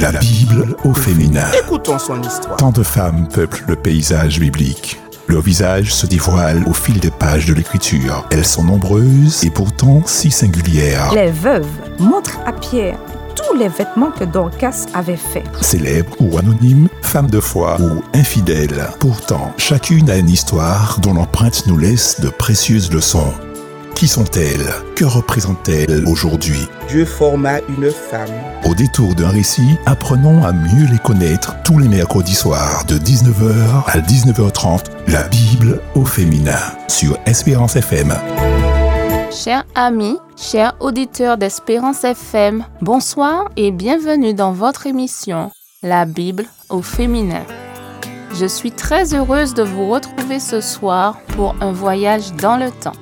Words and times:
La 0.00 0.12
Bible 0.12 0.76
au 0.84 0.94
féminin. 0.94 1.48
Écoutons 1.58 1.98
son 1.98 2.22
histoire. 2.22 2.56
Tant 2.56 2.70
de 2.70 2.84
femmes 2.84 3.26
peuplent 3.26 3.64
le 3.66 3.74
paysage 3.74 4.38
biblique. 4.38 5.00
Leur 5.26 5.42
visage 5.42 5.92
se 5.92 6.06
dévoile 6.06 6.62
au 6.68 6.72
fil 6.72 7.00
des 7.00 7.10
pages 7.10 7.46
de 7.46 7.54
l'écriture. 7.54 8.24
Elles 8.30 8.44
sont 8.44 8.62
nombreuses 8.62 9.42
et 9.42 9.50
pourtant 9.50 10.02
si 10.06 10.30
singulières. 10.30 11.12
Les 11.12 11.32
veuves 11.32 11.66
montrent 11.98 12.38
à 12.46 12.52
Pierre 12.52 12.98
tous 13.34 13.56
les 13.56 13.68
vêtements 13.68 14.12
que 14.12 14.22
Dorcas 14.22 14.86
avait 14.94 15.16
faits. 15.16 15.46
Célèbres 15.60 16.14
ou 16.20 16.38
anonymes, 16.38 16.88
femmes 17.02 17.30
de 17.30 17.40
foi 17.40 17.76
ou 17.80 18.02
infidèles. 18.14 18.88
Pourtant, 19.00 19.52
chacune 19.56 20.10
a 20.10 20.16
une 20.16 20.30
histoire 20.30 21.00
dont 21.00 21.14
l'empreinte 21.14 21.66
nous 21.66 21.76
laisse 21.76 22.20
de 22.20 22.28
précieuses 22.28 22.92
leçons. 22.92 23.32
Qui 23.98 24.06
sont-elles? 24.06 24.64
Que 24.94 25.04
représentent-elles 25.04 26.04
aujourd'hui? 26.06 26.68
Dieu 26.86 27.04
forma 27.04 27.58
une 27.68 27.90
femme. 27.90 28.30
Au 28.64 28.72
détour 28.72 29.16
d'un 29.16 29.28
récit, 29.28 29.74
apprenons 29.86 30.44
à 30.44 30.52
mieux 30.52 30.86
les 30.88 31.00
connaître 31.00 31.56
tous 31.64 31.80
les 31.80 31.88
mercredis 31.88 32.36
soirs 32.36 32.84
de 32.86 32.96
19h 32.96 33.86
à 33.86 33.98
19h30, 33.98 34.84
la 35.08 35.24
Bible 35.24 35.80
au 35.96 36.04
féminin 36.04 36.60
sur 36.86 37.18
Espérance 37.26 37.74
FM. 37.74 38.14
Chers 39.32 39.64
amis, 39.74 40.18
chers 40.36 40.76
auditeurs 40.78 41.36
d'Espérance 41.36 42.04
FM, 42.04 42.64
bonsoir 42.80 43.50
et 43.56 43.72
bienvenue 43.72 44.32
dans 44.32 44.52
votre 44.52 44.86
émission 44.86 45.50
La 45.82 46.04
Bible 46.04 46.44
au 46.68 46.82
féminin. 46.82 47.42
Je 48.32 48.46
suis 48.46 48.70
très 48.70 49.12
heureuse 49.12 49.54
de 49.54 49.64
vous 49.64 49.88
retrouver 49.90 50.38
ce 50.38 50.60
soir 50.60 51.18
pour 51.34 51.56
un 51.60 51.72
voyage 51.72 52.32
dans 52.34 52.58
le 52.58 52.70
temps. 52.70 52.92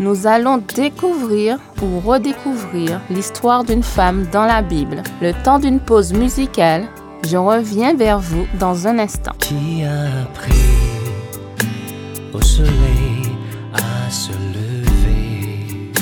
Nous 0.00 0.26
allons 0.26 0.62
découvrir 0.74 1.58
ou 1.82 2.00
redécouvrir 2.00 3.02
l'histoire 3.10 3.64
d'une 3.64 3.82
femme 3.82 4.26
dans 4.32 4.46
la 4.46 4.62
Bible. 4.62 5.02
Le 5.20 5.34
temps 5.44 5.58
d'une 5.58 5.78
pause 5.78 6.14
musicale, 6.14 6.88
je 7.28 7.36
reviens 7.36 7.92
vers 7.94 8.18
vous 8.18 8.46
dans 8.58 8.86
un 8.86 8.98
instant. 8.98 9.32
Qui 9.40 9.84
a 9.84 10.22
appris 10.22 10.54
au 12.32 12.40
soleil 12.40 13.28
à 13.74 14.10
se 14.10 14.32
lever? 14.32 15.92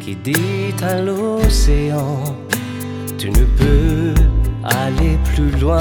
Qui 0.00 0.14
dit 0.16 0.74
à 0.82 1.00
l'océan 1.00 2.22
Tu 3.16 3.30
ne 3.30 3.44
peux 3.56 4.14
aller 4.62 5.18
plus 5.34 5.58
loin? 5.58 5.80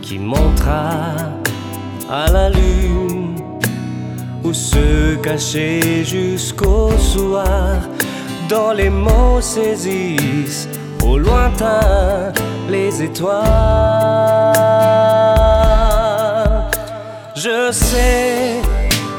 Qui 0.00 0.18
montra 0.18 1.39
à 2.10 2.30
la 2.30 2.50
lune 2.50 3.36
où 4.42 4.52
se 4.52 5.14
cacher 5.16 6.04
jusqu'au 6.04 6.90
soir 6.98 7.78
dans 8.48 8.72
les 8.72 8.90
mots 8.90 9.40
saisissent 9.40 10.68
au 11.04 11.16
lointain 11.18 12.32
les 12.68 13.02
étoiles. 13.02 13.40
Je 17.36 17.70
sais, 17.70 18.60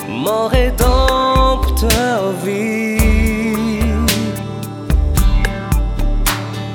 mon 0.09 0.47
rédempteur 0.47 2.34
vit. 2.44 3.80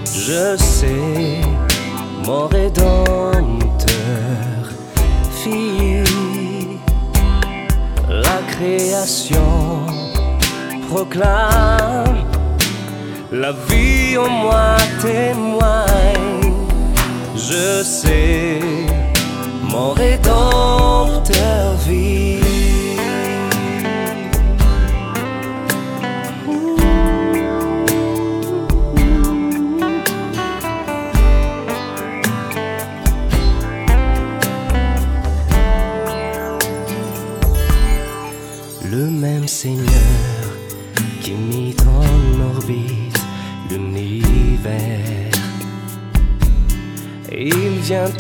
Je 0.05 0.57
sais, 0.57 1.41
mon 2.25 2.47
rédempteur 2.47 3.37
fit. 5.31 5.76
Création 8.59 9.85
proclame 10.89 12.25
la 13.31 13.53
vie 13.53 14.17
en 14.17 14.31
moi 14.31 14.77
témoigne. 15.03 16.55
Je 17.37 17.83
sais, 17.83 18.61
mon 19.63 19.91
rédempteur 19.93 21.56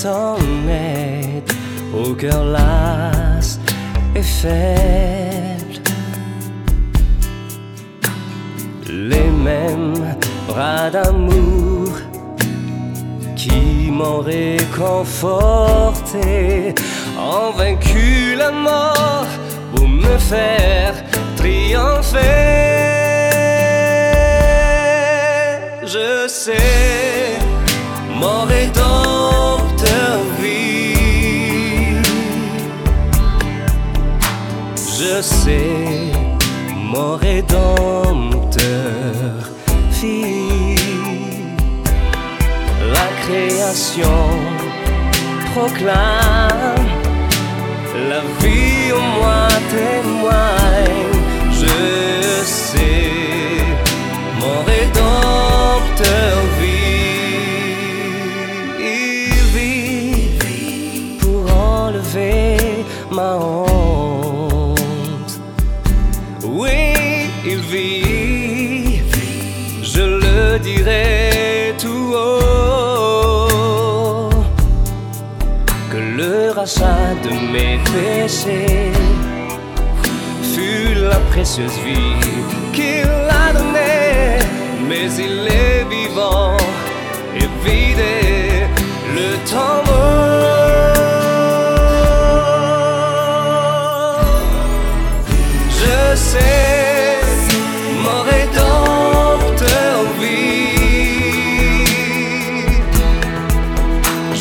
En 0.04 0.36
aide 0.68 1.50
au 1.94 2.12
cœur 2.12 2.44
las 2.44 3.58
et 4.14 4.22
faible. 4.22 5.80
Les 8.86 9.30
mêmes 9.30 10.14
bras 10.46 10.90
d'amour 10.90 11.88
qui 13.36 13.90
m'ont 13.90 14.20
réconforté, 14.20 16.74
ont 17.18 17.52
vaincu 17.56 18.36
la 18.36 18.50
mort 18.50 19.24
pour 19.74 19.88
me 19.88 20.18
faire 20.18 20.92
triompher. 21.36 22.65
Je 35.16 35.22
sais, 35.22 36.12
mon 36.92 37.16
rédempteur 37.16 38.60
vit. 39.92 40.76
La 42.96 43.08
création 43.24 44.20
proclame 45.54 46.84
la 48.10 48.20
vie 48.40 48.92
en 48.92 49.06
moi 49.18 49.48
témoigne. 49.70 51.14
Je 51.60 52.44
sais, 52.44 53.10
mon 54.38 54.58
rédempteur 54.70 56.36
vit. 56.60 57.78
Il 58.78 59.32
vit 59.54 60.28
pour 61.20 61.42
enlever 61.56 62.58
ma 63.10 63.36
honte. 63.36 63.65
De 77.26 77.34
mes 77.52 77.78
péchés 77.92 78.92
fut 80.54 80.94
la 81.10 81.18
précieuse 81.30 81.78
vie 81.84 82.20
qu'il 82.72 83.08
a 83.44 83.52
donnée, 83.52 84.38
mais 84.88 85.08
il 85.26 85.48
est 85.48 85.84
vivant 85.94 86.56
et 87.34 87.48
vidé 87.64 88.66
le 89.16 89.28
temps 89.50 89.82
mort. 89.86 90.16
Je 95.80 96.16
sais. 96.16 96.76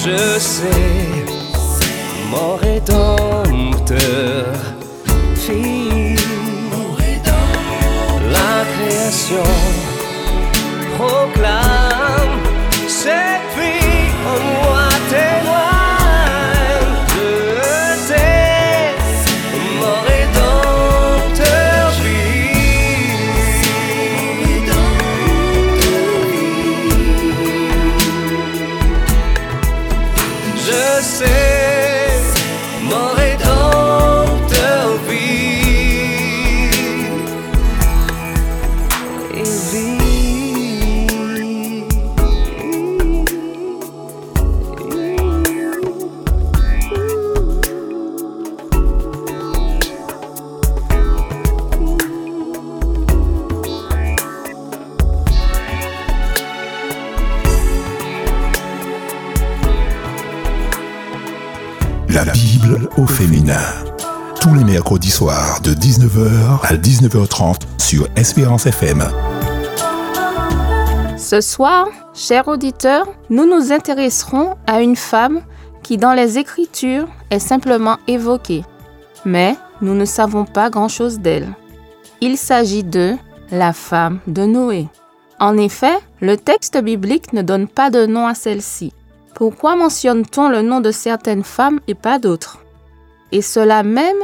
Je 0.06 0.38
sais, 0.38 1.15
la 8.32 8.66
création 8.74 9.44
proclame 10.98 11.85
Mercredis 64.86 65.10
soirs 65.10 65.62
de 65.62 65.72
19h 65.72 66.60
à 66.62 66.76
19h30 66.76 67.62
sur 67.80 68.08
Espérance 68.16 68.68
FM. 68.68 69.04
Ce 71.18 71.42
soir, 71.42 71.88
chers 72.14 72.48
auditeurs, 72.48 73.08
nous 73.32 73.48
nous 73.48 73.74
intéresserons 73.74 74.56
à 74.68 74.84
une 74.84 74.96
femme 74.96 75.42
qui 75.82 75.98
dans 75.98 76.14
les 76.14 76.38
Écritures 76.38 77.08
est 77.32 77.40
simplement 77.40 77.98
évoquée, 78.08 78.64
mais 79.26 79.56
nous 79.82 79.96
ne 79.96 80.06
savons 80.06 80.46
pas 80.46 80.70
grand-chose 80.70 81.18
d'elle. 81.18 81.48
Il 82.22 82.38
s'agit 82.38 82.84
de 82.84 83.16
la 83.50 83.74
femme 83.74 84.20
de 84.28 84.46
Noé. 84.46 84.88
En 85.40 85.58
effet, 85.58 85.98
le 86.22 86.38
texte 86.38 86.78
biblique 86.78 87.34
ne 87.34 87.42
donne 87.42 87.68
pas 87.68 87.90
de 87.90 88.06
nom 88.06 88.28
à 88.28 88.36
celle-ci. 88.36 88.94
Pourquoi 89.34 89.76
mentionne-t-on 89.76 90.48
le 90.48 90.62
nom 90.62 90.80
de 90.80 90.92
certaines 90.92 91.44
femmes 91.44 91.80
et 91.88 91.96
pas 91.96 92.20
d'autres? 92.20 92.60
Et 93.32 93.42
cela 93.42 93.82
même 93.82 94.18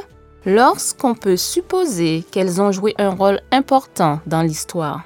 lorsqu'on 0.45 1.13
peut 1.13 1.37
supposer 1.37 2.25
qu'elles 2.31 2.61
ont 2.61 2.71
joué 2.71 2.95
un 2.97 3.09
rôle 3.09 3.41
important 3.51 4.19
dans 4.25 4.41
l'histoire. 4.41 5.03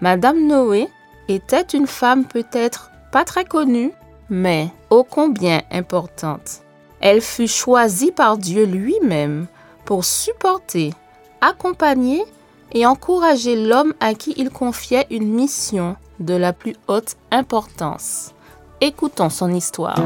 Madame 0.00 0.46
Noé 0.46 0.88
était 1.28 1.62
une 1.62 1.86
femme 1.86 2.24
peut-être 2.24 2.90
pas 3.12 3.24
très 3.24 3.44
connue, 3.44 3.92
mais 4.28 4.68
ô 4.90 5.04
combien 5.04 5.62
importante. 5.70 6.60
Elle 7.00 7.20
fut 7.20 7.48
choisie 7.48 8.12
par 8.12 8.38
Dieu 8.38 8.64
lui-même 8.64 9.46
pour 9.84 10.04
supporter, 10.04 10.92
accompagner 11.40 12.24
et 12.72 12.86
encourager 12.86 13.56
l'homme 13.56 13.94
à 14.00 14.14
qui 14.14 14.34
il 14.36 14.50
confiait 14.50 15.06
une 15.10 15.32
mission 15.32 15.96
de 16.20 16.34
la 16.34 16.52
plus 16.52 16.76
haute 16.88 17.16
importance. 17.30 18.32
Écoutons 18.80 19.30
son 19.30 19.54
histoire. 19.54 19.98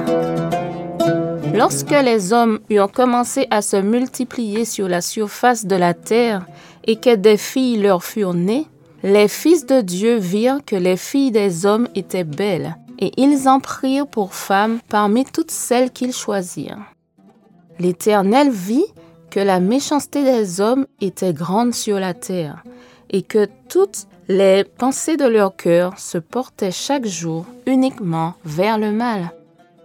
Lorsque 1.55 1.91
les 1.91 2.33
hommes 2.33 2.61
eurent 2.71 2.93
commencé 2.93 3.47
à 3.51 3.61
se 3.61 3.77
multiplier 3.77 4.65
sur 4.65 4.89
la 4.89 5.01
surface 5.01 5.67
de 5.67 5.77
la 5.77 5.95
terre 5.95 6.47
et 6.85 6.97
que 6.97 7.15
des 7.15 7.37
filles 7.37 7.79
leur 7.79 8.05
furent 8.05 8.35
nées, 8.35 8.67
les 9.03 9.29
fils 9.29 9.67
de 9.67 9.81
Dieu 9.81 10.17
virent 10.17 10.65
que 10.65 10.77
les 10.77 10.97
filles 10.97 11.33
des 11.33 11.67
hommes 11.67 11.89
étaient 11.95 12.25
belles, 12.25 12.77
et 12.99 13.13
ils 13.17 13.49
en 13.49 13.61
prirent 13.61 14.07
pour 14.07 14.35
femmes 14.35 14.79
parmi 14.89 15.25
toutes 15.25 15.51
celles 15.51 15.91
qu'ils 15.91 16.13
choisirent. 16.13 16.85
L'Éternel 17.79 18.51
vit 18.51 18.87
que 19.31 19.41
la 19.41 19.59
méchanceté 19.59 20.23
des 20.23 20.61
hommes 20.61 20.87
était 21.01 21.33
grande 21.33 21.75
sur 21.75 21.99
la 21.99 22.15
terre, 22.15 22.63
et 23.11 23.23
que 23.23 23.49
toutes 23.69 24.07
les 24.29 24.65
pensées 24.65 25.17
de 25.17 25.27
leur 25.27 25.57
cœur 25.57 25.99
se 25.99 26.19
portaient 26.19 26.71
chaque 26.71 27.07
jour 27.07 27.45
uniquement 27.67 28.35
vers 28.45 28.79
le 28.79 28.93
mal. 28.93 29.33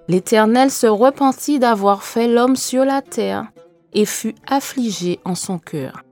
L'Éternel 0.07 0.69
se 0.69 0.87
repentit 0.87 1.59
d'avoir 1.59 2.03
fait 2.03 2.27
l'homme 2.27 2.55
sur 2.55 2.85
la 2.85 3.01
terre 3.01 3.47
et 3.93 4.05
fut 4.05 4.35
affligé 4.47 5.19
en 5.25 5.35
son 5.35 5.57
cœur. 5.57 6.03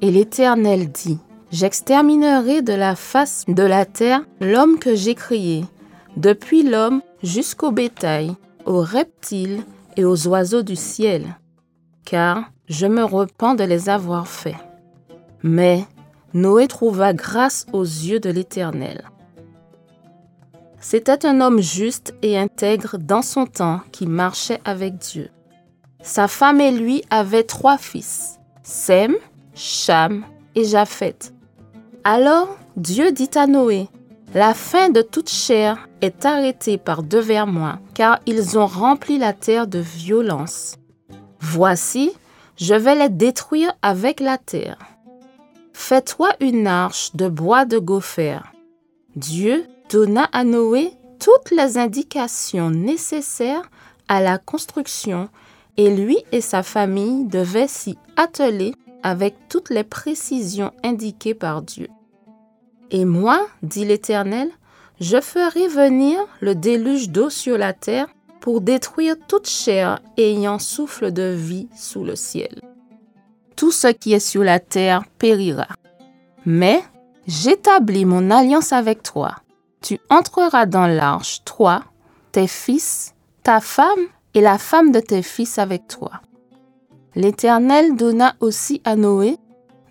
Et 0.00 0.10
l'Éternel 0.10 0.90
dit, 0.90 1.18
J'exterminerai 1.50 2.62
de 2.62 2.72
la 2.72 2.94
face 2.94 3.44
de 3.48 3.64
la 3.64 3.84
terre 3.84 4.22
l'homme 4.40 4.78
que 4.78 4.94
j'ai 4.94 5.16
créé, 5.16 5.64
depuis 6.16 6.62
l'homme 6.62 7.02
jusqu'au 7.24 7.72
bétail, 7.72 8.36
aux 8.66 8.82
reptiles 8.82 9.64
et 9.96 10.04
aux 10.04 10.28
oiseaux 10.28 10.62
du 10.62 10.76
ciel, 10.76 11.24
car 12.04 12.44
je 12.68 12.86
me 12.86 13.02
repens 13.02 13.56
de 13.56 13.64
les 13.64 13.88
avoir 13.88 14.28
faits. 14.28 14.54
Mais 15.42 15.84
Noé 16.34 16.68
trouva 16.68 17.14
grâce 17.14 17.66
aux 17.72 17.82
yeux 17.82 18.20
de 18.20 18.30
l'Éternel. 18.30 19.10
C'était 20.80 21.26
un 21.26 21.42
homme 21.42 21.60
juste 21.60 22.14
et 22.22 22.38
intègre 22.38 22.96
dans 22.98 23.20
son 23.20 23.44
temps 23.44 23.80
qui 23.92 24.06
marchait 24.06 24.60
avec 24.64 24.96
Dieu. 24.96 25.28
Sa 26.02 26.26
femme 26.26 26.60
et 26.60 26.70
lui 26.70 27.04
avaient 27.10 27.44
trois 27.44 27.76
fils, 27.76 28.38
Sem, 28.62 29.14
Cham 29.54 30.24
et 30.54 30.64
Japheth. 30.64 31.34
Alors 32.02 32.56
Dieu 32.76 33.12
dit 33.12 33.28
à 33.34 33.46
Noé, 33.46 33.88
La 34.32 34.54
fin 34.54 34.88
de 34.88 35.02
toute 35.02 35.28
chair 35.28 35.86
est 36.00 36.24
arrêtée 36.24 36.78
par 36.78 37.02
devers 37.02 37.46
moi, 37.46 37.78
car 37.92 38.18
ils 38.24 38.58
ont 38.58 38.66
rempli 38.66 39.18
la 39.18 39.34
terre 39.34 39.66
de 39.66 39.80
violence. 39.80 40.76
Voici, 41.40 42.12
je 42.56 42.74
vais 42.74 42.94
les 42.94 43.10
détruire 43.10 43.72
avec 43.82 44.20
la 44.20 44.38
terre. 44.38 44.78
Fais-toi 45.74 46.30
une 46.40 46.66
arche 46.66 47.14
de 47.14 47.28
bois 47.28 47.66
de 47.66 47.78
gopher. 47.78 48.40
Dieu 49.14 49.66
donna 49.90 50.28
à 50.32 50.44
Noé 50.44 50.92
toutes 51.18 51.50
les 51.50 51.76
indications 51.76 52.70
nécessaires 52.70 53.68
à 54.06 54.20
la 54.20 54.38
construction 54.38 55.28
et 55.76 55.94
lui 55.94 56.18
et 56.30 56.40
sa 56.40 56.62
famille 56.62 57.24
devaient 57.24 57.68
s'y 57.68 57.98
atteler 58.16 58.74
avec 59.02 59.34
toutes 59.48 59.70
les 59.70 59.82
précisions 59.82 60.72
indiquées 60.84 61.34
par 61.34 61.62
Dieu. 61.62 61.88
Et 62.92 63.04
moi, 63.04 63.46
dit 63.62 63.84
l'Éternel, 63.84 64.50
je 65.00 65.20
ferai 65.20 65.66
venir 65.66 66.18
le 66.40 66.54
déluge 66.54 67.08
d'eau 67.08 67.30
sur 67.30 67.58
la 67.58 67.72
terre 67.72 68.08
pour 68.40 68.60
détruire 68.60 69.16
toute 69.26 69.48
chair 69.48 69.98
ayant 70.16 70.58
souffle 70.58 71.12
de 71.12 71.34
vie 71.34 71.68
sous 71.74 72.04
le 72.04 72.14
ciel. 72.14 72.60
Tout 73.56 73.72
ce 73.72 73.88
qui 73.88 74.12
est 74.12 74.20
sur 74.20 74.44
la 74.44 74.60
terre 74.60 75.02
périra. 75.18 75.68
Mais 76.46 76.82
j'établis 77.26 78.04
mon 78.04 78.30
alliance 78.30 78.72
avec 78.72 79.02
toi. 79.02 79.36
Tu 79.82 79.98
entreras 80.10 80.66
dans 80.66 80.86
l'arche, 80.86 81.42
toi, 81.44 81.82
tes 82.32 82.46
fils, 82.46 83.14
ta 83.42 83.60
femme 83.60 84.06
et 84.34 84.40
la 84.40 84.58
femme 84.58 84.92
de 84.92 85.00
tes 85.00 85.22
fils 85.22 85.58
avec 85.58 85.88
toi. 85.88 86.20
L'Éternel 87.14 87.96
donna 87.96 88.34
aussi 88.40 88.80
à 88.84 88.94
Noé 88.94 89.36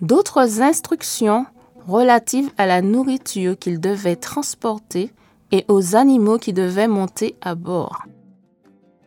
d'autres 0.01 0.61
instructions 0.61 1.45
relatives 1.87 2.51
à 2.57 2.65
la 2.65 2.81
nourriture 2.81 3.57
qu'il 3.57 3.79
devait 3.79 4.15
transporter 4.15 5.11
et 5.51 5.65
aux 5.67 5.95
animaux 5.95 6.37
qui 6.37 6.53
devaient 6.53 6.87
monter 6.87 7.35
à 7.41 7.55
bord. 7.55 8.03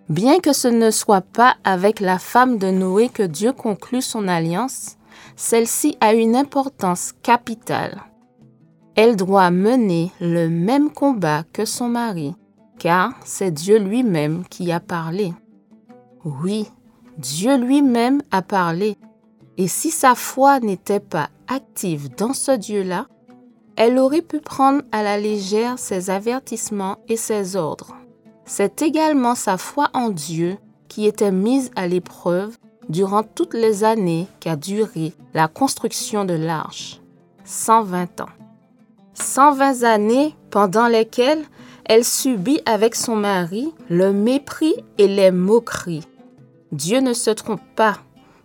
Bien 0.09 0.41
que 0.41 0.53
ce 0.53 0.69
ne 0.69 0.91
soit 0.91 1.23
pas 1.23 1.57
avec 1.65 2.01
la 2.01 2.19
femme 2.19 2.59
de 2.59 2.71
Noé 2.71 3.09
que 3.09 3.23
Dieu 3.23 3.53
conclut 3.53 4.03
son 4.03 4.29
alliance, 4.29 4.97
celle-ci 5.37 5.97
a 6.01 6.13
une 6.13 6.37
importance 6.37 7.13
capitale. 7.23 8.03
Elle 8.95 9.17
doit 9.17 9.51
mener 9.51 10.13
le 10.21 10.49
même 10.49 10.91
combat 10.91 11.45
que 11.53 11.65
son 11.65 11.89
mari, 11.89 12.35
car 12.79 13.15
c'est 13.25 13.51
Dieu 13.51 13.79
lui-même 13.79 14.45
qui 14.51 14.71
a 14.71 14.81
parlé. 14.81 15.33
Oui, 16.25 16.69
Dieu 17.17 17.57
lui-même 17.57 18.23
a 18.31 18.43
parlé, 18.43 18.99
et 19.57 19.67
si 19.67 19.91
sa 19.91 20.15
foi 20.15 20.61
n'était 20.61 21.01
pas 21.01 21.31
active 21.49 22.15
dans 22.17 22.35
ce 22.35 22.53
Dieu-là, 22.53 23.07
elle 23.77 23.99
aurait 23.99 24.23
pu 24.23 24.41
prendre 24.41 24.83
à 24.93 25.03
la 25.03 25.19
légère 25.19 25.79
ses 25.79 26.11
avertissements 26.11 26.99
et 27.09 27.17
ses 27.17 27.57
ordres. 27.57 27.97
C'est 28.45 28.83
également 28.83 29.35
sa 29.35 29.57
foi 29.57 29.89
en 29.95 30.11
Dieu 30.11 30.59
qui 30.89 31.07
était 31.07 31.33
mise 31.33 31.71
à 31.77 31.87
l'épreuve 31.87 32.59
durant 32.91 33.23
toutes 33.23 33.55
les 33.55 33.85
années 33.85 34.27
qu'a 34.41 34.57
duré 34.57 35.15
la 35.33 35.49
construction 35.49 36.27
de 36.27 36.35
l'arche, 36.35 37.01
120 37.45 38.21
ans. 38.21 38.42
120 39.15 39.83
années 39.83 40.35
pendant 40.51 40.89
lesquelles 40.89 41.45
elle 41.85 42.05
subit 42.05 42.61
avec 42.67 42.95
son 42.95 43.17
mari 43.17 43.73
le 43.89 44.13
mépris 44.13 44.75
et 44.99 45.09
les 45.09 45.31
moqueries. 45.31 46.07
Dieu 46.71 47.01
ne 47.01 47.13
se 47.13 47.31
trompe 47.31 47.61
pas, 47.77 47.99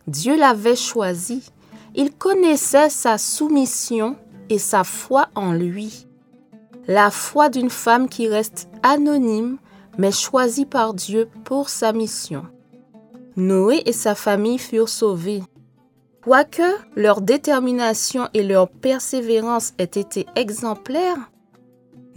Dieu 0.08 0.38
l'avait 0.38 0.76
choisi. 0.76 1.52
Il 1.96 2.12
connaissait 2.12 2.90
sa 2.90 3.18
soumission 3.18 4.16
et 4.50 4.60
sa 4.60 4.84
foi 4.84 5.30
en 5.36 5.52
lui. 5.52 6.08
La 6.88 7.12
foi 7.12 7.50
d'une 7.50 7.70
femme 7.70 8.08
qui 8.08 8.28
reste 8.28 8.70
anonyme 8.84 9.58
mais 9.98 10.12
choisie 10.12 10.66
par 10.66 10.94
Dieu 10.94 11.30
pour 11.44 11.70
sa 11.70 11.92
mission. 11.92 12.46
Noé 13.36 13.82
et 13.86 13.94
sa 13.94 14.16
famille 14.16 14.60
furent 14.60 14.90
sauvés. 14.90 15.44
Quoique 16.28 16.76
leur 16.98 17.22
détermination 17.22 18.28
et 18.34 18.44
leur 18.44 18.68
persévérance 18.68 19.72
aient 19.78 19.86
été 19.86 20.26
exemplaires, 20.36 21.32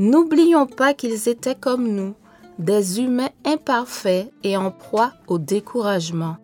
n'oublions 0.01 0.67
pas 0.67 0.95
qu'ils 0.95 1.29
étaient 1.29 1.55
comme 1.55 1.87
nous, 1.87 2.15
des 2.59 3.01
humains 3.01 3.31
imparfaits 3.45 4.33
et 4.43 4.57
en 4.57 4.73
proie 4.73 5.13
au 5.29 5.39
découragement. 5.39 6.39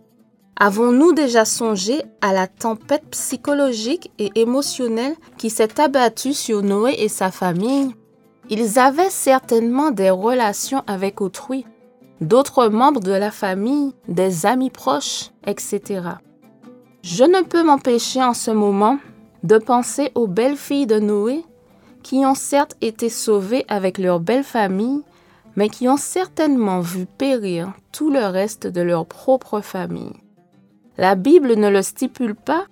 Avons-nous 0.55 1.13
déjà 1.13 1.45
songé 1.45 2.03
à 2.21 2.33
la 2.33 2.47
tempête 2.47 3.03
psychologique 3.11 4.13
et 4.21 4.31
émotionnelle 4.37 5.17
qui 5.37 5.51
s'est 5.51 5.81
abattue 5.81 6.35
sur 6.35 6.63
Noé 6.63 6.95
et 6.97 7.09
sa 7.09 7.33
famille? 7.33 7.97
Ils 8.49 8.79
avaient 8.79 9.11
certainement 9.11 9.91
des 9.91 10.11
relations 10.11 10.85
avec 10.87 11.21
autrui, 11.21 11.67
d'autres 12.21 12.69
membres 12.69 13.01
de 13.01 13.11
la 13.11 13.33
famille, 13.33 13.93
des 14.07 14.47
amis 14.47 14.71
proches, 14.71 15.33
etc. 15.45 16.11
Je 17.09 17.23
ne 17.23 17.45
peux 17.45 17.63
m'empêcher 17.63 18.21
en 18.21 18.35
ce 18.35 18.51
moment 18.51 18.99
de 19.45 19.59
penser 19.59 20.11
aux 20.17 20.27
belles 20.27 20.57
filles 20.57 20.89
de 20.89 20.99
Noé 20.99 21.45
qui 22.03 22.27
ont 22.27 22.35
certes 22.35 22.77
été 22.81 23.11
sauvées 23.11 23.65
avec 23.69 23.99
leur 23.99 24.19
belle 24.19 24.43
famille, 24.43 25.03
mais 25.55 25.69
qui 25.69 25.89
ont 25.89 25.99
certainement 25.99 26.81
vu 26.81 27.07
périr 27.07 27.73
tout 27.93 28.11
le 28.11 28.27
reste 28.27 28.67
de 28.67 28.81
leur 28.81 29.07
propre 29.07 29.61
famille. 29.61 30.15
La 30.99 31.15
Bible 31.15 31.55
ne 31.55 31.69
le 31.69 31.81
stipule 31.83 32.35
pas, 32.35 32.65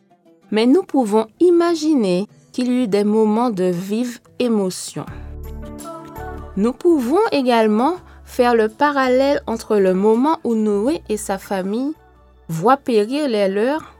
mais 0.50 0.66
nous 0.66 0.82
pouvons 0.82 1.28
imaginer 1.38 2.26
qu'il 2.52 2.72
y 2.72 2.82
eut 2.82 2.88
des 2.88 3.04
moments 3.04 3.50
de 3.50 3.70
vive 3.70 4.18
émotion. 4.40 5.06
Nous 6.56 6.72
pouvons 6.72 7.22
également 7.30 7.94
faire 8.24 8.56
le 8.56 8.68
parallèle 8.68 9.42
entre 9.46 9.76
le 9.76 9.94
moment 9.94 10.38
où 10.42 10.56
Noé 10.56 11.02
et 11.08 11.18
sa 11.18 11.38
famille 11.38 11.94
voient 12.48 12.76
périr 12.76 13.28
les 13.28 13.48
leurs 13.48 13.93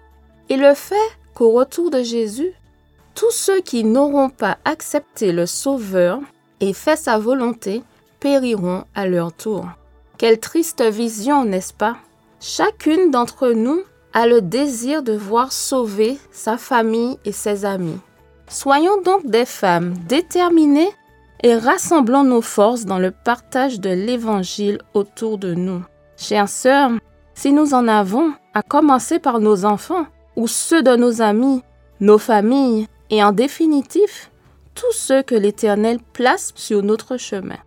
et 0.49 0.57
le 0.57 0.75
fait 0.75 0.95
qu'au 1.35 1.53
retour 1.53 1.91
de 1.91 2.03
Jésus, 2.03 2.53
tous 3.15 3.31
ceux 3.31 3.61
qui 3.61 3.85
n'auront 3.85 4.31
pas 4.31 4.59
accepté 4.65 5.33
le 5.33 5.47
Sauveur 5.47 6.21
et 6.61 6.73
fait 6.73 6.97
sa 6.97 7.19
volonté 7.19 7.83
périront 8.21 8.85
à 8.95 9.07
leur 9.07 9.33
tour. 9.33 9.67
Quelle 10.19 10.41
triste 10.41 10.83
vision, 10.83 11.45
n'est-ce 11.45 11.73
pas? 11.75 11.97
Chacune 12.41 13.11
d'entre 13.11 13.51
nous 13.51 13.81
a 14.13 14.27
le 14.27 14.41
désir 14.41 15.03
de 15.03 15.13
voir 15.13 15.53
sauver 15.53 16.19
sa 16.31 16.57
famille 16.57 17.19
et 17.25 17.33
ses 17.33 17.65
amis. 17.65 17.99
Soyons 18.49 19.01
donc 19.03 19.27
des 19.27 19.45
femmes 19.45 19.95
déterminées 20.09 20.91
et 21.43 21.57
rassemblons 21.57 22.25
nos 22.25 22.41
forces 22.41 22.85
dans 22.85 22.99
le 22.99 23.11
partage 23.11 23.81
de 23.81 23.91
l'Évangile 23.91 24.79
autour 24.95 25.39
de 25.39 25.55
nous. 25.55 25.83
Chères 26.17 26.49
sœurs, 26.49 26.93
si 27.35 27.53
nous 27.53 27.75
en 27.75 27.89
avons, 27.89 28.33
à 28.55 28.63
commencer 28.63 29.19
par 29.19 29.41
nos 29.41 29.65
enfants 29.65 30.07
ou 30.37 30.49
ceux 30.49 30.83
de 30.83 30.97
nos 30.97 31.23
amis, 31.23 31.62
nos 32.00 32.19
familles 32.19 32.88
et 33.11 33.23
en 33.23 33.33
définitive, 33.33 34.29
tous 34.75 34.93
ceux 34.93 35.23
que 35.23 35.35
l'Éternel 35.35 35.99
place 36.12 36.53
sur 36.55 36.83
notre 36.83 37.17
chemin. 37.17 37.59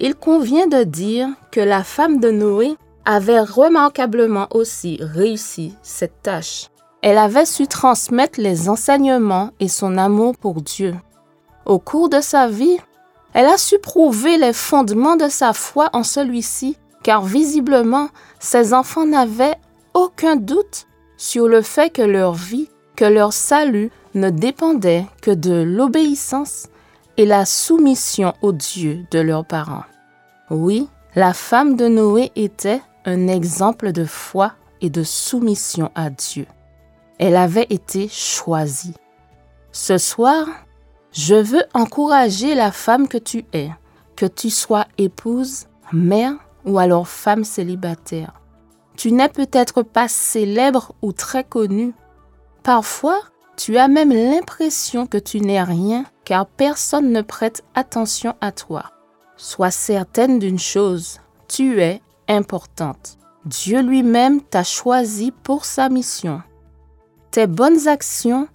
Il 0.00 0.14
convient 0.14 0.66
de 0.66 0.84
dire 0.84 1.28
que 1.50 1.60
la 1.60 1.84
femme 1.84 2.20
de 2.20 2.30
Noé 2.30 2.76
avait 3.04 3.40
remarquablement 3.40 4.48
aussi 4.50 4.98
réussi 5.00 5.74
cette 5.82 6.22
tâche. 6.22 6.68
Elle 7.02 7.18
avait 7.18 7.46
su 7.46 7.66
transmettre 7.66 8.40
les 8.40 8.68
enseignements 8.68 9.50
et 9.58 9.68
son 9.68 9.98
amour 9.98 10.36
pour 10.36 10.62
Dieu. 10.62 10.94
Au 11.66 11.78
cours 11.78 12.08
de 12.08 12.20
sa 12.20 12.48
vie, 12.48 12.78
elle 13.34 13.46
a 13.46 13.58
su 13.58 13.78
prouver 13.78 14.38
les 14.38 14.52
fondements 14.52 15.16
de 15.16 15.28
sa 15.28 15.52
foi 15.52 15.88
en 15.92 16.02
celui-ci, 16.02 16.76
car 17.02 17.22
visiblement, 17.24 18.08
ses 18.38 18.74
enfants 18.74 19.06
n'avaient 19.06 19.56
aucun 19.94 20.36
doute 20.36 20.86
sur 21.22 21.46
le 21.46 21.62
fait 21.62 21.90
que 21.90 22.02
leur 22.02 22.32
vie, 22.32 22.68
que 22.96 23.04
leur 23.04 23.32
salut 23.32 23.92
ne 24.14 24.28
dépendait 24.28 25.06
que 25.20 25.30
de 25.30 25.62
l'obéissance 25.62 26.66
et 27.16 27.26
la 27.26 27.44
soumission 27.44 28.34
au 28.42 28.50
Dieu 28.50 29.06
de 29.12 29.20
leurs 29.20 29.44
parents. 29.44 29.84
Oui, 30.50 30.88
la 31.14 31.32
femme 31.32 31.76
de 31.76 31.86
Noé 31.86 32.32
était 32.34 32.82
un 33.04 33.28
exemple 33.28 33.92
de 33.92 34.04
foi 34.04 34.54
et 34.80 34.90
de 34.90 35.04
soumission 35.04 35.92
à 35.94 36.10
Dieu. 36.10 36.46
Elle 37.20 37.36
avait 37.36 37.68
été 37.70 38.08
choisie. 38.08 38.94
Ce 39.70 39.98
soir, 39.98 40.44
je 41.12 41.36
veux 41.36 41.62
encourager 41.72 42.56
la 42.56 42.72
femme 42.72 43.06
que 43.06 43.18
tu 43.18 43.44
es, 43.52 43.70
que 44.16 44.26
tu 44.26 44.50
sois 44.50 44.86
épouse, 44.98 45.66
mère 45.92 46.34
ou 46.64 46.80
alors 46.80 47.06
femme 47.06 47.44
célibataire. 47.44 48.41
Tu 48.96 49.12
n'es 49.12 49.28
peut-être 49.28 49.82
pas 49.82 50.08
célèbre 50.08 50.94
ou 51.02 51.12
très 51.12 51.44
connue. 51.44 51.94
Parfois, 52.62 53.20
tu 53.56 53.78
as 53.78 53.88
même 53.88 54.12
l'impression 54.12 55.06
que 55.06 55.18
tu 55.18 55.40
n'es 55.40 55.62
rien 55.62 56.04
car 56.24 56.46
personne 56.46 57.12
ne 57.12 57.22
prête 57.22 57.64
attention 57.74 58.34
à 58.40 58.52
toi. 58.52 58.84
Sois 59.36 59.70
certaine 59.70 60.38
d'une 60.38 60.58
chose, 60.58 61.20
tu 61.48 61.80
es 61.80 62.00
importante. 62.28 63.18
Dieu 63.44 63.82
lui-même 63.82 64.40
t'a 64.40 64.62
choisi 64.62 65.32
pour 65.32 65.64
sa 65.64 65.88
mission. 65.88 66.42
Tes 67.32 67.46
bonnes 67.46 67.88
actions 67.88 68.46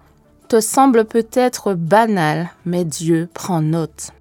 te 0.48 0.62
semblent 0.62 1.06
peut-être 1.06 1.74
banales, 1.74 2.50
mais 2.66 2.86
Dieu 2.86 3.28
prend 3.34 3.62
note. 3.62 4.12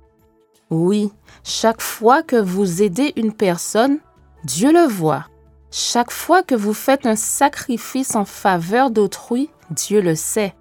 Oui, 0.70 1.12
chaque 1.44 1.80
fois 1.80 2.22
que 2.22 2.36
vous 2.36 2.82
aidez 2.82 3.12
une 3.16 3.32
personne, 3.32 3.98
Dieu 4.42 4.72
le 4.72 4.86
voit. 4.86 5.26
Chaque 5.70 6.10
fois 6.10 6.42
que 6.42 6.54
vous 6.54 6.74
faites 6.74 7.06
un 7.06 7.16
sacrifice 7.16 8.14
en 8.14 8.24
faveur 8.24 8.90
d'autrui, 8.90 9.50
Dieu 9.70 10.00
le 10.00 10.14
sait. 10.14 10.54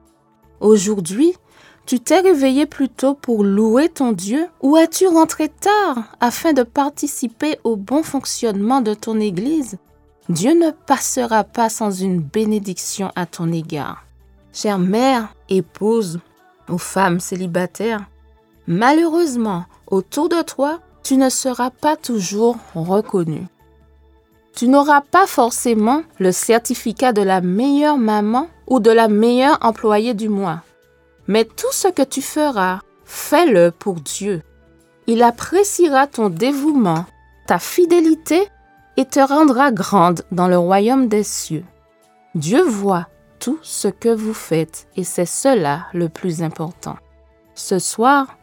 Aujourd'hui, 0.60 1.34
tu 1.86 2.00
t'es 2.00 2.20
réveillé 2.20 2.66
plus 2.66 2.90
tôt 2.90 3.14
pour 3.14 3.44
louer 3.44 3.90
ton 3.90 4.12
Dieu 4.12 4.48
ou 4.62 4.76
es-tu 4.78 5.08
rentré 5.08 5.50
tard 5.50 5.98
afin 6.20 6.54
de 6.54 6.64
participer 6.64 7.60
au 7.64 7.76
bon 7.76 8.02
fonctionnement 8.02 8.82
de 8.82 8.96
ton 8.96 9.20
Église? 9.20 9.78
Dieu 10.28 10.54
ne 10.54 10.72
passera 10.72 11.44
pas 11.44 11.70
sans 11.70 11.92
une 11.92 12.20
bénédiction 12.20 13.12
à 13.16 13.28
ton 13.28 13.52
égard. 13.52 14.06
Chère 14.52 14.80
mère, 14.80 15.36
épouse 15.50 16.20
ou 16.68 16.80
femme 16.80 17.20
célibataire, 17.20 18.10
malheureusement, 18.66 19.66
autour 19.86 20.30
de 20.30 20.42
toi, 20.42 20.80
tu 21.04 21.18
ne 21.18 21.30
seras 21.30 21.70
pas 21.70 21.96
toujours 21.96 22.58
reconnu. 22.74 23.46
Tu 24.56 24.70
n'auras 24.70 25.02
pas 25.02 25.28
forcément 25.28 26.04
le 26.18 26.32
certificat 26.32 27.12
de 27.12 27.22
la 27.22 27.42
meilleure 27.42 27.98
maman 27.98 28.48
ou 28.68 28.80
de 28.80 28.90
la 28.90 29.10
meilleure 29.10 29.58
employée 29.62 30.14
du 30.14 30.30
mois. 30.30 30.62
Mais 31.28 31.44
tout 31.44 31.72
ce 31.72 31.90
que 31.90 32.04
tu 32.04 32.22
feras, 32.22 32.80
fais-le 33.04 33.72
pour 33.72 33.96
Dieu. 33.96 34.42
Il 35.08 35.24
appréciera 35.24 36.08
ton 36.08 36.30
dévouement, 36.30 37.06
ta 37.48 37.60
fidélité 37.60 38.48
et 38.98 39.06
te 39.06 39.20
rendra 39.20 39.72
grande 39.72 40.24
dans 40.32 40.48
le 40.48 40.58
royaume 40.58 41.08
des 41.10 41.24
cieux. 41.24 41.66
Dieu 42.34 42.62
voit 42.62 43.08
tout 43.40 43.60
ce 43.62 43.90
que 43.90 44.10
vous 44.10 44.34
faites 44.34 44.88
et 44.96 45.04
c'est 45.04 45.26
cela 45.26 45.88
le 45.94 46.08
plus 46.08 46.42
important. 46.42 46.96
Ce 47.56 47.78
soir, 47.80 48.38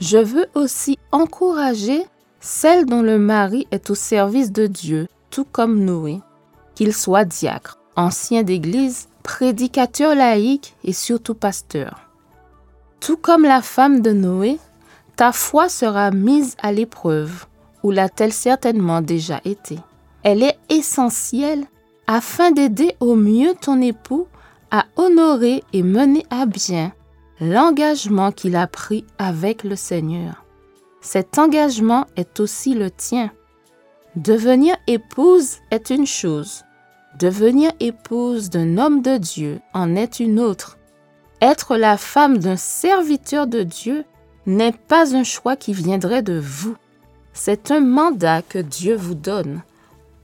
je 0.00 0.18
veux 0.18 0.46
aussi 0.54 0.98
encourager 1.12 2.02
celle 2.40 2.86
dont 2.86 3.02
le 3.02 3.18
mari 3.18 3.66
est 3.70 3.90
au 3.90 3.94
service 3.94 4.52
de 4.52 4.66
Dieu, 4.66 5.08
tout 5.30 5.44
comme 5.44 5.84
Noé, 5.84 6.20
qu'il 6.74 6.94
soit 6.94 7.24
diacre, 7.24 7.78
ancien 7.96 8.42
d'église, 8.42 9.08
prédicateur 9.22 10.14
laïque 10.14 10.74
et 10.84 10.92
surtout 10.92 11.34
pasteur. 11.34 12.08
Tout 13.00 13.16
comme 13.16 13.42
la 13.42 13.62
femme 13.62 14.00
de 14.00 14.12
Noé, 14.12 14.58
ta 15.16 15.32
foi 15.32 15.68
sera 15.68 16.10
mise 16.10 16.56
à 16.62 16.72
l'épreuve, 16.72 17.46
ou 17.82 17.90
l'a-t-elle 17.90 18.32
certainement 18.32 19.00
déjà 19.00 19.40
été. 19.44 19.78
Elle 20.22 20.42
est 20.42 20.58
essentielle 20.68 21.66
afin 22.06 22.50
d'aider 22.50 22.96
au 23.00 23.14
mieux 23.14 23.54
ton 23.60 23.80
époux 23.80 24.26
à 24.70 24.84
honorer 24.96 25.62
et 25.72 25.82
mener 25.82 26.24
à 26.30 26.46
bien 26.46 26.92
l'engagement 27.40 28.32
qu'il 28.32 28.56
a 28.56 28.66
pris 28.66 29.04
avec 29.18 29.62
le 29.64 29.76
Seigneur. 29.76 30.44
Cet 31.00 31.38
engagement 31.38 32.06
est 32.16 32.40
aussi 32.40 32.74
le 32.74 32.90
tien. 32.90 33.30
Devenir 34.16 34.76
épouse 34.86 35.58
est 35.70 35.90
une 35.90 36.06
chose. 36.06 36.64
Devenir 37.18 37.72
épouse 37.78 38.48
d'un 38.48 38.78
homme 38.78 39.02
de 39.02 39.18
Dieu 39.18 39.60
en 39.74 39.96
est 39.96 40.18
une 40.18 40.40
autre. 40.40 40.78
Être 41.42 41.76
la 41.76 41.98
femme 41.98 42.38
d'un 42.38 42.56
serviteur 42.56 43.46
de 43.46 43.62
Dieu 43.62 44.04
n'est 44.46 44.72
pas 44.72 45.14
un 45.14 45.24
choix 45.24 45.56
qui 45.56 45.74
viendrait 45.74 46.22
de 46.22 46.38
vous. 46.38 46.74
C'est 47.34 47.70
un 47.70 47.80
mandat 47.80 48.40
que 48.42 48.58
Dieu 48.58 48.96
vous 48.96 49.14
donne. 49.14 49.62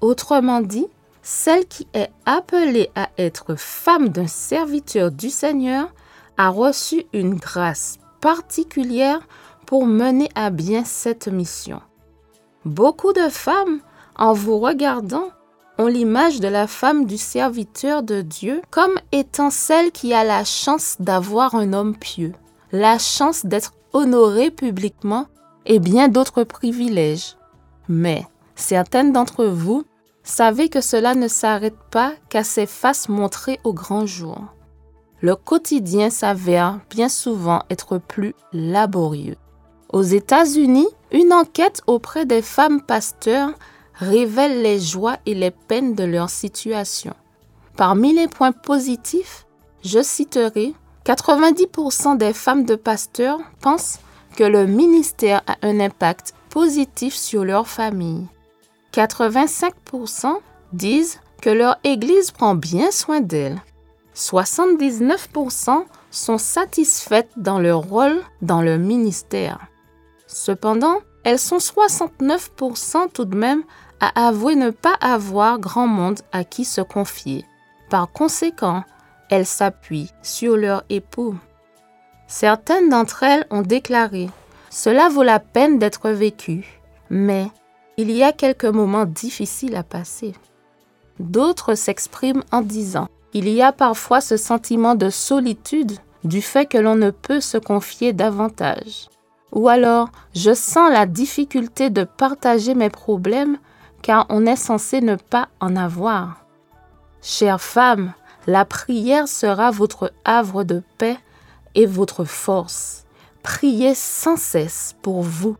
Autrement 0.00 0.62
dit, 0.62 0.86
celle 1.22 1.66
qui 1.66 1.86
est 1.92 2.10
appelée 2.24 2.90
à 2.94 3.10
être 3.18 3.54
femme 3.54 4.08
d'un 4.08 4.26
serviteur 4.26 5.12
du 5.12 5.28
Seigneur 5.28 5.92
a 6.38 6.48
reçu 6.48 7.04
une 7.12 7.34
grâce 7.34 7.98
particulière 8.20 9.20
pour 9.66 9.86
mener 9.86 10.30
à 10.34 10.50
bien 10.50 10.84
cette 10.84 11.28
mission. 11.28 11.80
Beaucoup 12.64 13.12
de 13.12 13.28
femmes, 13.28 13.80
en 14.16 14.32
vous 14.32 14.58
regardant, 14.58 15.28
ont 15.78 15.86
l'image 15.86 16.40
de 16.40 16.48
la 16.48 16.66
femme 16.66 17.04
du 17.04 17.18
serviteur 17.18 18.02
de 18.02 18.22
Dieu 18.22 18.62
comme 18.70 18.94
étant 19.12 19.50
celle 19.50 19.92
qui 19.92 20.14
a 20.14 20.24
la 20.24 20.44
chance 20.44 20.96
d'avoir 20.98 21.54
un 21.56 21.72
homme 21.72 21.96
pieux, 21.96 22.32
la 22.72 22.98
chance 22.98 23.44
d'être 23.44 23.74
honorée 23.92 24.50
publiquement 24.50 25.26
et 25.66 25.78
bien 25.78 26.08
d'autres 26.08 26.44
privilèges. 26.44 27.36
Mais 27.88 28.26
certaines 28.54 29.12
d'entre 29.12 29.44
vous 29.44 29.84
savez 30.22 30.70
que 30.70 30.80
cela 30.80 31.14
ne 31.14 31.28
s'arrête 31.28 31.78
pas 31.90 32.14
qu'à 32.30 32.44
ses 32.44 32.66
faces 32.66 33.08
montrées 33.08 33.60
au 33.64 33.74
grand 33.74 34.06
jour. 34.06 34.38
Le 35.20 35.36
quotidien 35.36 36.08
s'avère 36.08 36.80
bien 36.88 37.08
souvent 37.08 37.62
être 37.68 37.98
plus 37.98 38.34
laborieux. 38.52 39.36
Aux 39.94 40.02
États-Unis, 40.02 40.88
une 41.12 41.32
enquête 41.32 41.80
auprès 41.86 42.26
des 42.26 42.42
femmes 42.42 42.82
pasteurs 42.82 43.50
révèle 43.94 44.60
les 44.60 44.80
joies 44.80 45.18
et 45.24 45.34
les 45.34 45.52
peines 45.52 45.94
de 45.94 46.02
leur 46.02 46.30
situation. 46.30 47.14
Parmi 47.76 48.12
les 48.12 48.26
points 48.26 48.50
positifs, 48.50 49.46
je 49.84 50.02
citerai 50.02 50.74
90% 51.06 52.16
des 52.16 52.32
femmes 52.32 52.64
de 52.64 52.74
pasteurs 52.74 53.38
pensent 53.60 54.00
que 54.34 54.42
le 54.42 54.66
ministère 54.66 55.42
a 55.46 55.54
un 55.62 55.78
impact 55.78 56.34
positif 56.50 57.14
sur 57.14 57.44
leur 57.44 57.68
famille. 57.68 58.26
85% 58.94 60.40
disent 60.72 61.20
que 61.40 61.50
leur 61.50 61.78
Église 61.84 62.32
prend 62.32 62.56
bien 62.56 62.90
soin 62.90 63.20
d'elles. 63.20 63.62
79% 64.16 65.84
sont 66.10 66.38
satisfaites 66.38 67.30
dans 67.36 67.60
leur 67.60 67.82
rôle 67.82 68.20
dans 68.42 68.60
le 68.60 68.76
ministère. 68.76 69.68
Cependant, 70.34 70.98
elles 71.22 71.38
sont 71.38 71.58
69% 71.58 73.08
tout 73.12 73.24
de 73.24 73.36
même 73.36 73.62
à 74.00 74.26
avouer 74.26 74.56
ne 74.56 74.70
pas 74.70 74.96
avoir 75.00 75.60
grand 75.60 75.86
monde 75.86 76.18
à 76.32 76.42
qui 76.42 76.64
se 76.64 76.80
confier. 76.80 77.44
Par 77.88 78.10
conséquent, 78.10 78.82
elles 79.30 79.46
s'appuient 79.46 80.10
sur 80.22 80.56
leur 80.56 80.82
époux. 80.90 81.36
Certaines 82.26 82.88
d'entre 82.88 83.22
elles 83.22 83.46
ont 83.52 83.62
déclaré 83.62 84.28
Cela 84.70 85.08
vaut 85.08 85.22
la 85.22 85.38
peine 85.38 85.78
d'être 85.78 86.10
vécu, 86.10 86.80
mais 87.10 87.46
il 87.96 88.10
y 88.10 88.24
a 88.24 88.32
quelques 88.32 88.64
moments 88.64 89.06
difficiles 89.06 89.76
à 89.76 89.84
passer. 89.84 90.32
D'autres 91.20 91.76
s'expriment 91.76 92.42
en 92.50 92.60
disant 92.60 93.06
Il 93.34 93.48
y 93.48 93.62
a 93.62 93.70
parfois 93.70 94.20
ce 94.20 94.36
sentiment 94.36 94.96
de 94.96 95.10
solitude 95.10 95.92
du 96.24 96.42
fait 96.42 96.66
que 96.66 96.78
l'on 96.78 96.96
ne 96.96 97.10
peut 97.12 97.40
se 97.40 97.56
confier 97.56 98.12
davantage. 98.12 99.06
Ou 99.54 99.68
alors, 99.68 100.10
je 100.34 100.52
sens 100.52 100.92
la 100.92 101.06
difficulté 101.06 101.88
de 101.88 102.04
partager 102.04 102.74
mes 102.74 102.90
problèmes 102.90 103.58
car 104.02 104.26
on 104.28 104.44
est 104.44 104.56
censé 104.56 105.00
ne 105.00 105.16
pas 105.16 105.48
en 105.60 105.76
avoir. 105.76 106.44
Chère 107.22 107.60
femme, 107.60 108.12
la 108.46 108.66
prière 108.66 109.28
sera 109.28 109.70
votre 109.70 110.12
havre 110.24 110.64
de 110.64 110.82
paix 110.98 111.16
et 111.74 111.86
votre 111.86 112.24
force. 112.24 113.04
Priez 113.42 113.94
sans 113.94 114.36
cesse 114.36 114.96
pour 115.00 115.22
vous, 115.22 115.56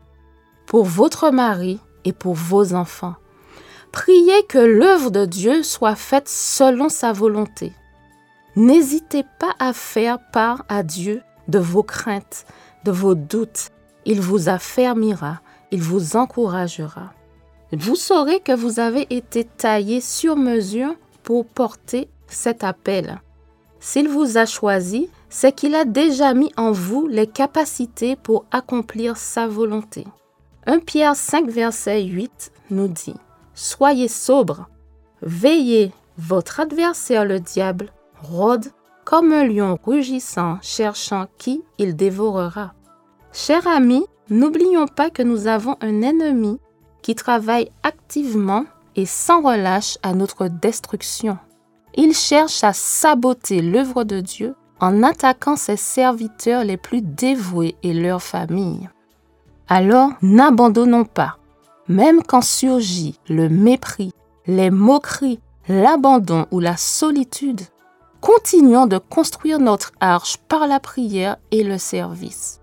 pour 0.67 0.85
votre 0.85 1.31
mari 1.31 1.79
et 2.03 2.13
pour 2.13 2.35
vos 2.35 2.73
enfants. 2.73 3.15
Priez 3.91 4.45
que 4.47 4.59
l'œuvre 4.59 5.09
de 5.09 5.25
Dieu 5.25 5.63
soit 5.63 5.95
faite 5.95 6.27
selon 6.27 6.89
sa 6.89 7.13
volonté. 7.13 7.71
N'hésitez 8.55 9.23
pas 9.39 9.55
à 9.57 9.73
faire 9.73 10.19
part 10.31 10.65
à 10.67 10.83
Dieu 10.83 11.21
de 11.47 11.59
vos 11.59 11.83
craintes, 11.83 12.45
de 12.83 12.91
vos 12.91 13.15
doutes. 13.15 13.71
Il 14.05 14.21
vous 14.21 14.49
affermira, 14.49 15.41
il 15.71 15.81
vous 15.81 16.15
encouragera 16.15 17.13
vous 17.75 17.95
saurez 17.95 18.39
que 18.39 18.51
vous 18.51 18.79
avez 18.79 19.07
été 19.09 19.43
taillé 19.43 20.01
sur 20.01 20.35
mesure 20.35 20.95
pour 21.23 21.45
porter 21.45 22.09
cet 22.27 22.63
appel. 22.63 23.21
S'il 23.79 24.07
vous 24.07 24.37
a 24.37 24.45
choisi, 24.45 25.09
c'est 25.29 25.51
qu'il 25.51 25.75
a 25.75 25.85
déjà 25.85 26.33
mis 26.33 26.51
en 26.57 26.71
vous 26.71 27.07
les 27.07 27.27
capacités 27.27 28.15
pour 28.15 28.45
accomplir 28.51 29.17
sa 29.17 29.47
volonté. 29.47 30.05
1 30.65 30.79
Pierre 30.79 31.15
5, 31.15 31.47
verset 31.49 32.03
8 32.03 32.51
nous 32.71 32.87
dit 32.87 33.15
Soyez 33.53 34.07
sobres, 34.07 34.67
veillez, 35.21 35.91
votre 36.17 36.61
adversaire 36.61 37.25
le 37.25 37.39
diable 37.39 37.91
rôde 38.21 38.71
comme 39.03 39.33
un 39.33 39.45
lion 39.45 39.77
rugissant, 39.83 40.57
cherchant 40.61 41.27
qui 41.37 41.61
il 41.77 41.95
dévorera. 41.95 42.73
Chers 43.37 43.67
amis, 43.67 44.05
n'oublions 44.29 44.87
pas 44.87 45.09
que 45.09 45.21
nous 45.21 45.47
avons 45.47 45.75
un 45.81 46.01
ennemi 46.01 46.57
qui 47.01 47.15
travaille 47.15 47.69
activement 47.83 48.63
et 48.95 49.05
sans 49.05 49.41
relâche 49.41 49.97
à 50.03 50.13
notre 50.13 50.47
destruction. 50.47 51.37
Il 51.95 52.13
cherche 52.13 52.63
à 52.63 52.71
saboter 52.71 53.61
l'œuvre 53.61 54.05
de 54.05 54.21
Dieu 54.21 54.55
en 54.79 55.03
attaquant 55.03 55.57
ses 55.57 55.75
serviteurs 55.75 56.63
les 56.63 56.77
plus 56.77 57.01
dévoués 57.01 57.75
et 57.83 57.93
leurs 57.93 58.23
familles. 58.23 58.89
Alors 59.67 60.11
n'abandonnons 60.21 61.03
pas, 61.03 61.37
même 61.89 62.23
quand 62.23 62.41
surgit 62.41 63.19
le 63.27 63.49
mépris, 63.49 64.13
les 64.47 64.71
moqueries, 64.71 65.41
l'abandon 65.67 66.45
ou 66.51 66.61
la 66.61 66.77
solitude, 66.77 67.63
continuons 68.21 68.87
de 68.87 68.97
construire 68.97 69.59
notre 69.59 69.91
arche 69.99 70.37
par 70.47 70.67
la 70.67 70.79
prière 70.79 71.35
et 71.51 71.65
le 71.65 71.77
service. 71.77 72.61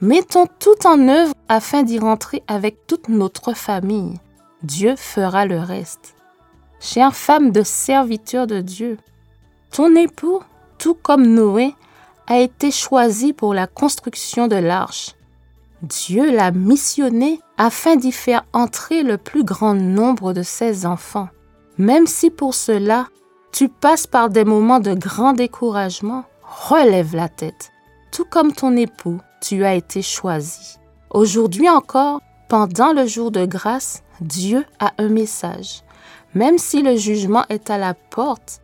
Mettons 0.00 0.46
tout 0.58 0.86
en 0.86 1.08
œuvre 1.08 1.32
afin 1.48 1.82
d'y 1.82 1.98
rentrer 1.98 2.42
avec 2.48 2.86
toute 2.86 3.08
notre 3.08 3.54
famille. 3.54 4.18
Dieu 4.62 4.96
fera 4.96 5.46
le 5.46 5.58
reste. 5.58 6.14
Chère 6.80 7.14
femme 7.14 7.50
de 7.52 7.62
serviteur 7.62 8.46
de 8.46 8.60
Dieu, 8.60 8.98
ton 9.70 9.94
époux, 9.96 10.40
tout 10.78 10.94
comme 10.94 11.26
Noé, 11.26 11.74
a 12.26 12.38
été 12.38 12.70
choisi 12.70 13.32
pour 13.32 13.54
la 13.54 13.66
construction 13.66 14.48
de 14.48 14.56
l'arche. 14.56 15.14
Dieu 15.82 16.34
l'a 16.34 16.50
missionné 16.50 17.40
afin 17.58 17.96
d'y 17.96 18.12
faire 18.12 18.44
entrer 18.52 19.02
le 19.02 19.18
plus 19.18 19.44
grand 19.44 19.74
nombre 19.74 20.32
de 20.32 20.42
ses 20.42 20.86
enfants. 20.86 21.28
Même 21.76 22.06
si 22.06 22.30
pour 22.30 22.54
cela, 22.54 23.08
tu 23.52 23.68
passes 23.68 24.06
par 24.06 24.30
des 24.30 24.44
moments 24.44 24.80
de 24.80 24.94
grand 24.94 25.32
découragement, 25.32 26.24
relève 26.42 27.14
la 27.14 27.28
tête. 27.28 27.73
Tout 28.14 28.24
comme 28.24 28.52
ton 28.52 28.76
époux, 28.76 29.20
tu 29.40 29.64
as 29.64 29.74
été 29.74 30.00
choisi. 30.00 30.78
Aujourd'hui 31.10 31.68
encore, 31.68 32.20
pendant 32.48 32.92
le 32.92 33.08
jour 33.08 33.32
de 33.32 33.44
grâce, 33.44 34.04
Dieu 34.20 34.64
a 34.78 34.92
un 34.98 35.08
message. 35.08 35.82
Même 36.32 36.56
si 36.56 36.82
le 36.82 36.94
jugement 36.94 37.44
est 37.48 37.70
à 37.70 37.78
la 37.78 37.92
porte, 37.94 38.60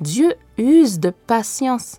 Dieu 0.00 0.34
use 0.56 0.98
de 0.98 1.10
patience. 1.10 1.98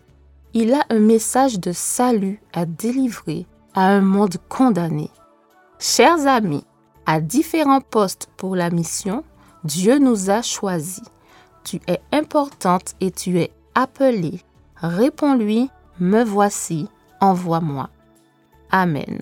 Il 0.53 0.73
a 0.73 0.83
un 0.89 0.99
message 0.99 1.57
de 1.57 1.71
salut 1.71 2.41
à 2.51 2.65
délivrer 2.65 3.45
à 3.73 3.87
un 3.87 4.01
monde 4.01 4.35
condamné. 4.49 5.09
Chers 5.79 6.27
amis, 6.27 6.65
à 7.05 7.21
différents 7.21 7.79
postes 7.79 8.27
pour 8.35 8.57
la 8.57 8.71
mission, 8.71 9.23
Dieu 9.63 9.99
nous 9.99 10.29
a 10.29 10.41
choisis. 10.41 11.05
Tu 11.63 11.79
es 11.87 12.01
importante 12.11 12.95
et 12.99 13.11
tu 13.11 13.39
es 13.39 13.51
appelée. 13.73 14.41
Réponds-lui, 14.75 15.69
me 15.99 16.23
voici, 16.23 16.87
envoie-moi. 17.19 17.89
Amen. 18.71 19.19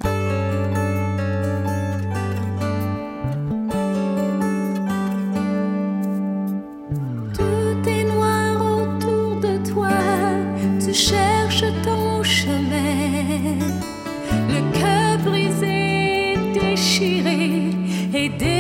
Tout 7.34 7.90
est 7.90 8.04
noir 8.04 8.56
autour 8.62 9.40
de 9.40 9.58
toi, 9.70 9.90
tu 10.84 10.94
cherches 10.94 11.66
ton 11.84 12.24
chemin. 12.24 13.58
Le 14.50 14.80
cœur 14.80 15.18
brisé, 15.26 16.36
déchiré 16.54 17.72
et 18.14 18.30
découragé. 18.30 18.57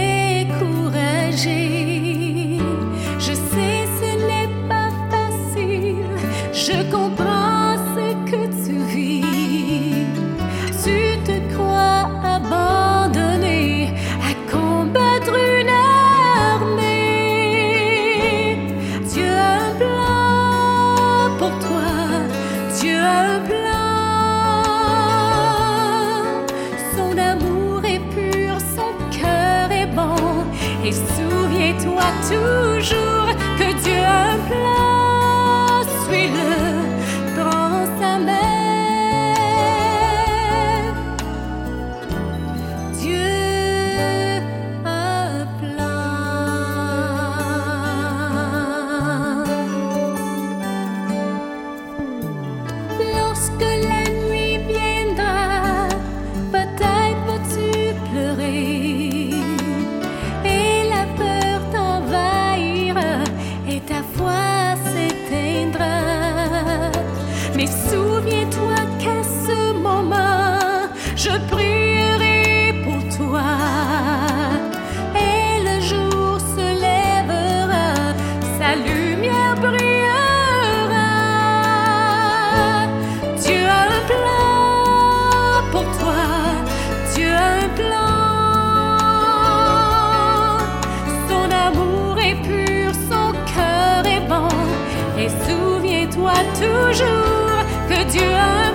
Toujours 96.60 97.64
que 97.88 98.04
Dieu 98.06 98.34
a 98.36 98.67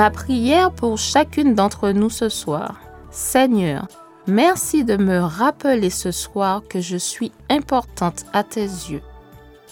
Ma 0.00 0.08
prière 0.08 0.70
pour 0.70 0.96
chacune 0.96 1.54
d'entre 1.54 1.90
nous 1.90 2.08
ce 2.08 2.30
soir. 2.30 2.76
Seigneur, 3.10 3.86
merci 4.26 4.82
de 4.82 4.96
me 4.96 5.18
rappeler 5.18 5.90
ce 5.90 6.10
soir 6.10 6.62
que 6.66 6.80
je 6.80 6.96
suis 6.96 7.32
importante 7.50 8.24
à 8.32 8.42
tes 8.42 8.62
yeux. 8.62 9.02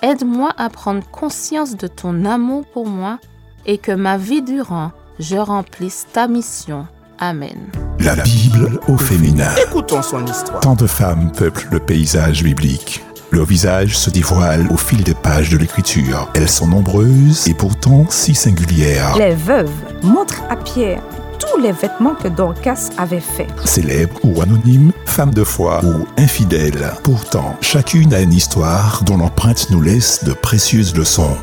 Aide-moi 0.02 0.50
à 0.58 0.68
prendre 0.68 1.02
conscience 1.10 1.78
de 1.78 1.86
ton 1.86 2.26
amour 2.26 2.66
pour 2.74 2.86
moi 2.86 3.18
et 3.64 3.78
que 3.78 3.92
ma 3.92 4.18
vie 4.18 4.42
durant, 4.42 4.92
je 5.18 5.38
remplisse 5.38 6.06
ta 6.12 6.28
mission. 6.28 6.86
Amen. 7.18 7.56
La 7.98 8.14
Bible 8.16 8.80
au 8.86 8.98
féminin. 8.98 9.48
Écoutons 9.66 10.02
son 10.02 10.26
histoire. 10.26 10.60
Tant 10.60 10.74
de 10.74 10.86
femmes 10.86 11.32
peuplent 11.32 11.68
le 11.72 11.80
paysage 11.80 12.44
biblique. 12.44 13.02
Leur 13.30 13.44
visage 13.44 13.96
se 13.96 14.08
dévoile 14.10 14.66
au 14.70 14.76
fil 14.76 15.02
des 15.02 15.14
pages 15.14 15.50
de 15.50 15.58
l'écriture. 15.58 16.30
Elles 16.34 16.48
sont 16.48 16.66
nombreuses 16.66 17.46
et 17.46 17.54
pourtant 17.54 18.06
si 18.08 18.34
singulières. 18.34 19.16
Les 19.18 19.34
veuves 19.34 19.70
montrent 20.02 20.42
à 20.48 20.56
Pierre 20.56 21.02
tous 21.38 21.60
les 21.60 21.72
vêtements 21.72 22.14
que 22.14 22.28
Dorcas 22.28 22.90
avait 22.96 23.20
faits. 23.20 23.48
Célèbres 23.64 24.18
ou 24.24 24.40
anonymes, 24.40 24.92
femmes 25.04 25.34
de 25.34 25.44
foi 25.44 25.80
ou 25.84 26.06
infidèles. 26.16 26.92
Pourtant, 27.04 27.56
chacune 27.60 28.14
a 28.14 28.20
une 28.20 28.32
histoire 28.32 29.02
dont 29.04 29.18
l'empreinte 29.18 29.70
nous 29.70 29.80
laisse 29.80 30.24
de 30.24 30.32
précieuses 30.32 30.96
leçons. 30.96 31.36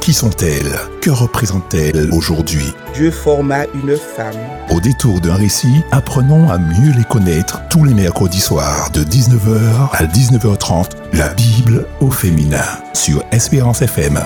Qui 0.00 0.14
sont-elles? 0.14 0.78
Que 1.02 1.10
représentent-elles 1.10 2.08
aujourd'hui? 2.10 2.72
Dieu 2.94 3.10
forma 3.10 3.66
une 3.74 3.96
femme. 3.96 4.34
Au 4.70 4.80
détour 4.80 5.20
d'un 5.20 5.34
récit, 5.34 5.82
apprenons 5.92 6.48
à 6.48 6.56
mieux 6.56 6.92
les 6.96 7.04
connaître 7.04 7.60
tous 7.68 7.84
les 7.84 7.92
mercredis 7.92 8.40
soirs 8.40 8.90
de 8.92 9.04
19h 9.04 9.90
à 9.92 10.04
19h30, 10.06 10.92
la 11.12 11.28
Bible 11.34 11.86
au 12.00 12.10
féminin 12.10 12.64
sur 12.94 13.22
Espérance 13.30 13.82
FM. 13.82 14.18